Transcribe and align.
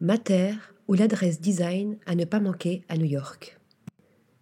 Mater 0.00 0.54
ou 0.88 0.94
l'adresse 0.94 1.40
design 1.40 1.98
à 2.04 2.16
ne 2.16 2.24
pas 2.24 2.40
manquer 2.40 2.82
à 2.88 2.98
New 2.98 3.06
York. 3.06 3.58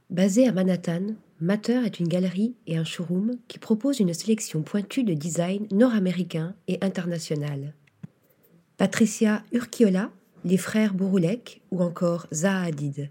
Basée 0.08 0.48
à 0.48 0.52
Manhattan, 0.52 1.14
Matter 1.40 1.82
est 1.84 2.00
une 2.00 2.08
galerie 2.08 2.54
et 2.66 2.78
un 2.78 2.84
showroom 2.84 3.32
qui 3.48 3.58
propose 3.58 4.00
une 4.00 4.14
sélection 4.14 4.62
pointue 4.62 5.04
de 5.04 5.12
design 5.12 5.66
nord-américain 5.70 6.54
et 6.68 6.78
international. 6.80 7.74
Patricia 8.78 9.44
Urquiola, 9.52 10.10
les 10.44 10.56
frères 10.56 10.94
Bouroulek 10.94 11.60
ou 11.70 11.82
encore 11.82 12.26
Zaha 12.32 12.62
Hadid. 12.62 13.10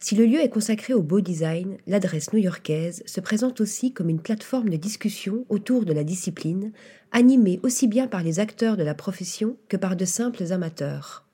Si 0.00 0.14
le 0.14 0.24
lieu 0.24 0.40
est 0.40 0.48
consacré 0.48 0.94
au 0.94 1.02
beau 1.02 1.20
design, 1.20 1.76
l'adresse 1.86 2.32
new-yorkaise 2.32 3.02
se 3.04 3.20
présente 3.20 3.60
aussi 3.60 3.92
comme 3.92 4.08
une 4.08 4.22
plateforme 4.22 4.70
de 4.70 4.78
discussion 4.78 5.44
autour 5.50 5.84
de 5.84 5.92
la 5.92 6.04
discipline, 6.04 6.72
animée 7.12 7.60
aussi 7.62 7.86
bien 7.86 8.06
par 8.06 8.22
les 8.22 8.40
acteurs 8.40 8.78
de 8.78 8.82
la 8.82 8.94
profession 8.94 9.58
que 9.68 9.76
par 9.76 9.96
de 9.96 10.06
simples 10.06 10.52
amateurs. 10.52 11.26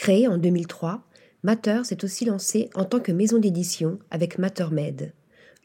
Créée 0.00 0.28
en 0.28 0.38
2003, 0.38 1.02
Matter 1.42 1.82
s'est 1.84 2.06
aussi 2.06 2.24
lancé 2.24 2.70
en 2.74 2.86
tant 2.86 3.00
que 3.00 3.12
maison 3.12 3.36
d'édition 3.36 3.98
avec 4.10 4.38
MatterMed. 4.38 5.12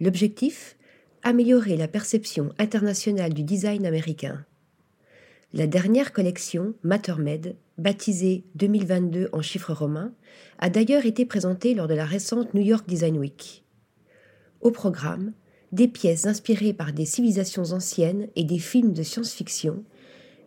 L'objectif? 0.02 0.76
Améliorer 1.24 1.78
la 1.78 1.88
perception 1.88 2.50
internationale 2.60 3.34
du 3.34 3.44
design 3.44 3.86
américain. 3.86 4.44
La 5.54 5.68
dernière 5.68 6.12
collection, 6.12 6.74
MatterMed, 6.84 7.56
baptisée 7.78 8.44
2022 8.56 9.30
en 9.32 9.42
chiffres 9.42 9.72
romains, 9.72 10.12
a 10.60 10.70
d'ailleurs 10.70 11.06
été 11.06 11.26
présentée 11.26 11.74
lors 11.74 11.88
de 11.88 11.94
la 11.94 12.06
récente 12.06 12.54
New 12.54 12.62
York 12.62 12.86
Design 12.90 13.18
Week. 13.18 13.64
Au 14.60 14.72
programme, 14.72 15.32
des 15.72 15.88
pièces 15.88 16.26
inspirées 16.26 16.74
par 16.74 16.92
des 16.92 17.06
civilisations 17.06 17.72
anciennes 17.72 18.28
et 18.36 18.44
des 18.44 18.60
films 18.60 18.92
de 18.92 19.02
science-fiction, 19.02 19.86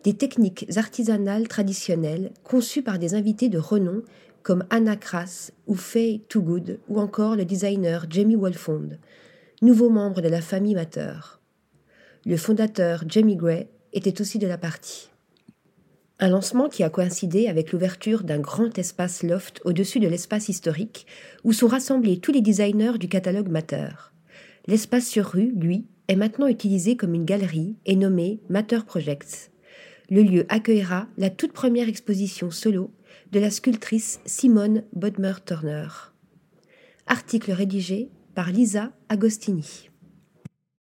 des 0.03 0.13
techniques 0.13 0.65
artisanales 0.77 1.47
traditionnelles 1.47 2.31
conçues 2.43 2.81
par 2.81 2.99
des 2.99 3.15
invités 3.15 3.49
de 3.49 3.57
renom 3.57 4.01
comme 4.43 4.65
Anna 4.69 4.95
Kras 4.95 5.51
ou 5.67 5.75
Faye 5.75 6.21
Toogood 6.29 6.79
ou 6.87 6.99
encore 6.99 7.35
le 7.35 7.45
designer 7.45 8.05
Jamie 8.09 8.35
Wolfond, 8.35 8.97
nouveau 9.61 9.89
membre 9.89 10.21
de 10.21 10.29
la 10.29 10.41
famille 10.41 10.75
Matter. 10.75 11.13
Le 12.25 12.37
fondateur 12.37 13.03
Jamie 13.07 13.35
Gray 13.35 13.67
était 13.93 14.21
aussi 14.21 14.39
de 14.39 14.47
la 14.47 14.57
partie. 14.57 15.09
Un 16.21 16.29
lancement 16.29 16.67
qui 16.67 16.83
a 16.83 16.89
coïncidé 16.89 17.47
avec 17.47 17.71
l'ouverture 17.71 18.23
d'un 18.23 18.39
grand 18.39 18.77
espace 18.77 19.23
loft 19.23 19.61
au-dessus 19.63 19.99
de 19.99 20.07
l'espace 20.07 20.49
historique 20.49 21.05
où 21.43 21.53
sont 21.53 21.67
rassemblés 21.67 22.19
tous 22.19 22.33
les 22.33 22.41
designers 22.41 22.97
du 22.99 23.07
catalogue 23.07 23.49
Matter. 23.49 23.89
L'espace 24.67 25.07
sur 25.07 25.25
rue, 25.25 25.53
lui, 25.55 25.85
est 26.09 26.17
maintenant 26.17 26.47
utilisé 26.47 26.97
comme 26.97 27.13
une 27.13 27.23
galerie 27.23 27.75
et 27.85 27.95
nommé 27.95 28.41
Matter 28.49 28.79
Projects 28.85 29.49
le 30.09 30.23
lieu 30.23 30.45
accueillera 30.49 31.07
la 31.17 31.29
toute 31.29 31.53
première 31.53 31.87
exposition 31.87 32.51
solo 32.51 32.91
de 33.31 33.39
la 33.39 33.51
sculptrice 33.51 34.19
Simone 34.25 34.83
Bodmer-Turner. 34.93 35.87
Article 37.07 37.51
rédigé 37.51 38.09
par 38.35 38.51
Lisa 38.51 38.91
Agostini. 39.09 39.88